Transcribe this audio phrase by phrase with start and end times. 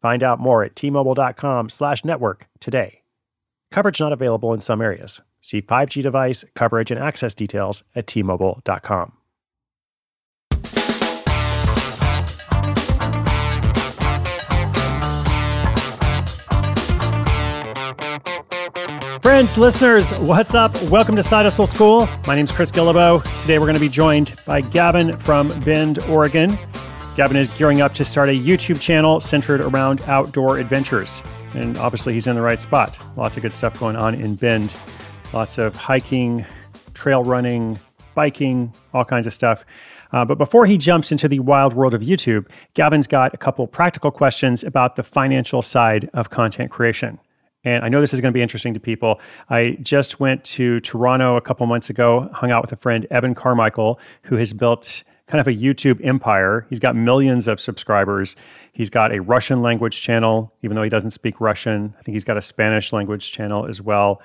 [0.00, 3.02] Find out more at tmobile.com slash network today.
[3.70, 5.20] Coverage not available in some areas.
[5.40, 9.12] See 5G device, coverage, and access details at tmobile.com.
[19.22, 20.74] Friends, listeners, what's up?
[20.84, 22.08] Welcome to Side Hustle School.
[22.26, 23.22] My name is Chris Guillebeau.
[23.42, 26.58] Today we're going to be joined by Gavin from Bend, Oregon.
[27.20, 31.20] Gavin is gearing up to start a YouTube channel centered around outdoor adventures.
[31.54, 32.96] And obviously, he's in the right spot.
[33.14, 34.74] Lots of good stuff going on in Bend.
[35.34, 36.46] Lots of hiking,
[36.94, 37.78] trail running,
[38.14, 39.66] biking, all kinds of stuff.
[40.12, 43.66] Uh, but before he jumps into the wild world of YouTube, Gavin's got a couple
[43.66, 47.20] practical questions about the financial side of content creation.
[47.64, 49.20] And I know this is going to be interesting to people.
[49.50, 53.34] I just went to Toronto a couple months ago, hung out with a friend, Evan
[53.34, 56.66] Carmichael, who has built kind of a YouTube empire.
[56.68, 58.34] He's got millions of subscribers.
[58.72, 61.94] He's got a Russian language channel, even though he doesn't speak Russian.
[61.98, 64.20] I think he's got a Spanish language channel as well.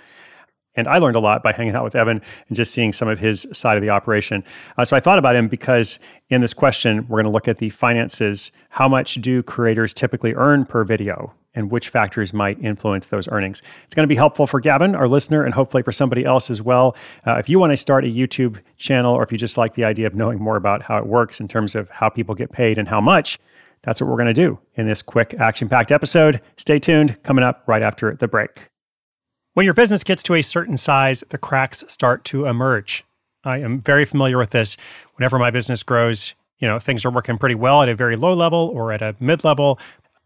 [0.75, 3.19] And I learned a lot by hanging out with Evan and just seeing some of
[3.19, 4.43] his side of the operation.
[4.77, 7.59] Uh, so I thought about him because in this question, we're going to look at
[7.59, 8.51] the finances.
[8.69, 11.33] How much do creators typically earn per video?
[11.55, 13.63] And which factors might influence those earnings.
[13.85, 16.61] It's going to be helpful for Gavin, our listener, and hopefully for somebody else as
[16.61, 16.95] well.
[17.25, 19.85] Uh, if you want to start a YouTube channel or if you just like the
[19.85, 22.77] idea of knowing more about how it works in terms of how people get paid
[22.77, 23.39] and how much,
[23.81, 26.41] that's what we're going to do in this quick action packed episode.
[26.57, 28.69] Stay tuned, coming up right after the break.
[29.53, 33.05] When your business gets to a certain size, the cracks start to emerge.
[33.45, 34.75] I am very familiar with this.
[35.15, 38.33] Whenever my business grows, you know, things are working pretty well at a very low
[38.33, 39.79] level or at a mid level,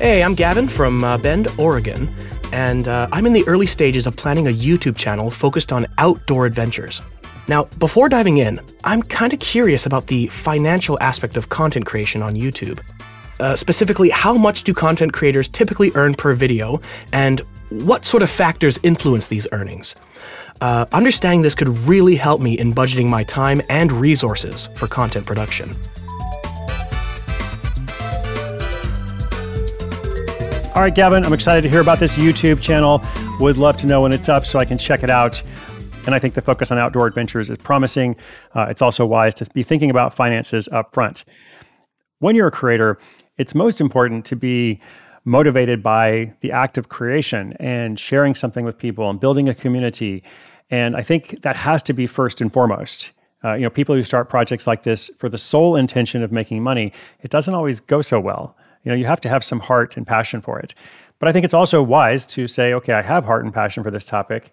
[0.00, 2.08] Hey, I'm Gavin from uh, Bend, Oregon,
[2.54, 6.46] and uh, I'm in the early stages of planning a YouTube channel focused on outdoor
[6.46, 7.02] adventures.
[7.48, 12.22] Now, before diving in, I'm kind of curious about the financial aspect of content creation
[12.22, 12.80] on YouTube.
[13.40, 16.80] Uh, specifically, how much do content creators typically earn per video,
[17.12, 19.96] and what sort of factors influence these earnings?
[20.62, 25.26] Uh, understanding this could really help me in budgeting my time and resources for content
[25.26, 25.76] production.
[30.72, 33.02] All right, Gavin, I'm excited to hear about this YouTube channel.
[33.40, 35.42] Would love to know when it's up so I can check it out.
[36.06, 38.14] And I think the focus on outdoor adventures is promising.
[38.54, 41.24] Uh, it's also wise to be thinking about finances up front.
[42.20, 42.98] When you're a creator,
[43.36, 44.80] it's most important to be
[45.24, 50.22] motivated by the act of creation and sharing something with people and building a community.
[50.70, 53.10] And I think that has to be first and foremost.
[53.44, 56.62] Uh, you know, people who start projects like this for the sole intention of making
[56.62, 56.92] money,
[57.22, 58.56] it doesn't always go so well.
[58.82, 60.74] You know, you have to have some heart and passion for it.
[61.18, 63.90] But I think it's also wise to say, okay, I have heart and passion for
[63.90, 64.50] this topic.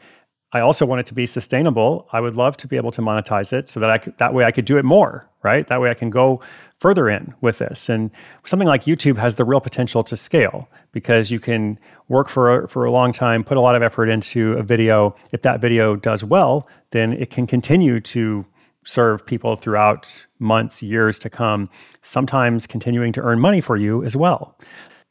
[0.54, 2.08] I also want it to be sustainable.
[2.14, 4.46] I would love to be able to monetize it so that I could, that way
[4.46, 5.68] I could do it more, right?
[5.68, 6.42] That way I can go
[6.80, 7.90] further in with this.
[7.90, 8.12] And
[8.46, 11.78] something like YouTube has the real potential to scale because you can
[12.08, 15.16] work for a, for a long time, put a lot of effort into a video.
[15.34, 18.46] If that video does well, then it can continue to
[18.88, 21.70] serve people throughout months, years to come,
[22.04, 24.58] sometimes continuing to earn money for you as well.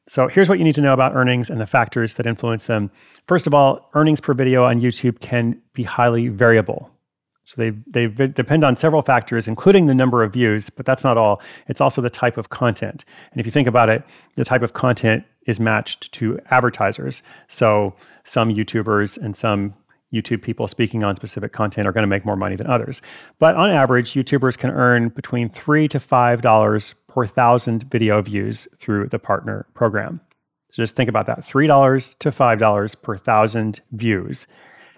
[0.09, 2.91] So here's what you need to know about earnings and the factors that influence them.
[3.29, 6.91] First of all, earnings per video on YouTube can be highly variable.
[7.45, 11.19] So they they depend on several factors, including the number of views, but that's not
[11.19, 11.43] all.
[11.69, 13.05] It's also the type of content.
[13.31, 14.03] And if you think about it,
[14.37, 17.23] the type of content is matched to advertisers.
[17.49, 17.95] So
[18.25, 19.75] some YouTubers and some
[20.17, 23.03] YouTube people speaking on specific content are going to make more money than others.
[23.39, 28.67] But on average, YouTubers can earn between three to five dollars per thousand video views
[28.79, 30.21] through the partner program.
[30.71, 34.47] So just think about that: three dollars to five dollars per thousand views.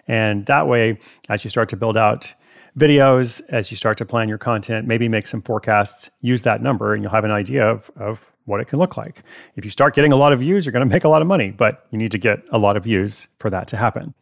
[0.07, 0.99] And that way,
[1.29, 2.33] as you start to build out
[2.79, 6.95] videos, as you start to plan your content, maybe make some forecasts, use that number,
[6.95, 9.23] and you'll have an idea of, of what it can look like.
[9.57, 11.29] If you start getting a lot of views, you're going to make a lot of
[11.29, 14.15] money, but you need to get a lot of views for that to happen.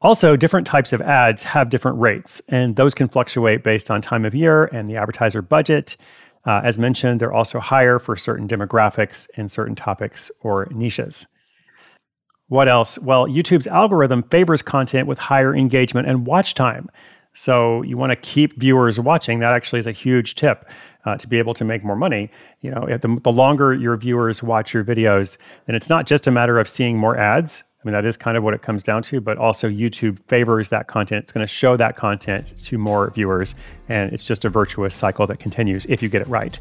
[0.00, 4.24] Also, different types of ads have different rates, and those can fluctuate based on time
[4.24, 5.96] of year and the advertiser budget.
[6.44, 11.26] Uh, as mentioned, they're also higher for certain demographics and certain topics or niches.
[12.46, 12.98] What else?
[13.00, 16.88] Well, YouTube's algorithm favors content with higher engagement and watch time.
[17.34, 19.40] So you want to keep viewers watching.
[19.40, 20.68] That actually is a huge tip
[21.04, 22.30] uh, to be able to make more money.
[22.62, 25.36] You know, the, the longer your viewers watch your videos,
[25.66, 27.64] then it's not just a matter of seeing more ads.
[27.88, 30.88] Mean, that is kind of what it comes down to, but also YouTube favors that
[30.88, 31.22] content.
[31.22, 33.54] It's going to show that content to more viewers,
[33.88, 36.60] and it's just a virtuous cycle that continues if you get it right.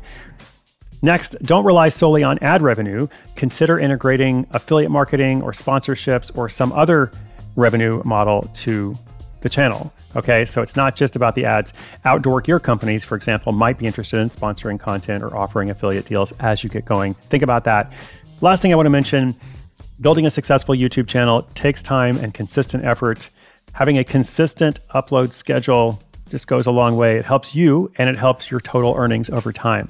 [1.02, 3.10] Next, don't rely solely on ad revenue.
[3.36, 7.12] Consider integrating affiliate marketing or sponsorships or some other
[7.58, 8.96] revenue model to
[9.42, 9.92] the channel.
[10.16, 11.74] Okay, so it's not just about the ads.
[12.06, 16.32] Outdoor gear companies, for example, might be interested in sponsoring content or offering affiliate deals
[16.40, 17.16] as you get going.
[17.16, 17.92] Think about that.
[18.40, 19.36] Last thing I want to mention
[20.00, 23.30] building a successful YouTube channel takes time and consistent effort.
[23.74, 26.00] Having a consistent upload schedule
[26.30, 27.18] just goes a long way.
[27.18, 29.88] It helps you and it helps your total earnings over time.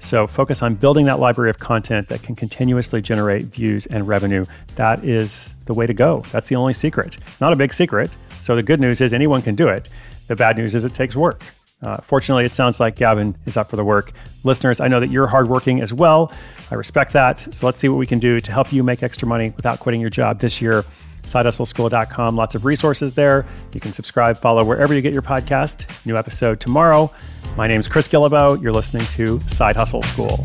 [0.00, 4.46] So focus on building that library of content that can continuously generate views and revenue.
[4.76, 6.24] That is the way to go.
[6.32, 7.18] That's the only secret.
[7.40, 8.10] Not a big secret.
[8.40, 9.90] So the good news is anyone can do it.
[10.28, 11.44] The bad news is it takes work.
[11.82, 14.12] Uh, fortunately, it sounds like Gavin is up for the work.
[14.44, 16.32] Listeners, I know that you're hardworking as well.
[16.70, 17.38] I respect that.
[17.54, 20.00] So let's see what we can do to help you make extra money without quitting
[20.00, 20.84] your job this year.
[21.22, 23.46] SideHustleSchool.com, lots of resources there.
[23.72, 26.04] You can subscribe, follow wherever you get your podcast.
[26.06, 27.12] New episode tomorrow.
[27.56, 28.60] My name is Chris Guillebeau.
[28.62, 30.44] You're listening to Side Hustle School.